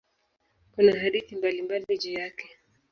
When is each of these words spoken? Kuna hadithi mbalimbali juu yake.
Kuna 0.71 0.99
hadithi 0.99 1.35
mbalimbali 1.35 1.97
juu 1.97 2.11
yake. 2.13 2.49